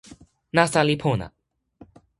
[0.55, 1.27] nasa li pona.